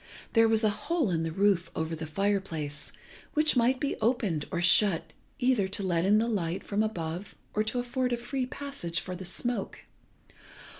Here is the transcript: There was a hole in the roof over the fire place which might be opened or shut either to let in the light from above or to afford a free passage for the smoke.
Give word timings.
There 0.33 0.47
was 0.47 0.63
a 0.63 0.71
hole 0.71 1.11
in 1.11 1.21
the 1.21 1.31
roof 1.31 1.69
over 1.75 1.95
the 1.95 2.07
fire 2.07 2.39
place 2.39 2.91
which 3.35 3.55
might 3.55 3.79
be 3.79 3.97
opened 3.97 4.45
or 4.49 4.59
shut 4.59 5.13
either 5.37 5.67
to 5.67 5.83
let 5.83 6.05
in 6.05 6.17
the 6.17 6.27
light 6.27 6.63
from 6.63 6.81
above 6.81 7.35
or 7.53 7.63
to 7.65 7.77
afford 7.77 8.11
a 8.11 8.17
free 8.17 8.47
passage 8.47 8.99
for 8.99 9.15
the 9.15 9.25
smoke. 9.25 9.83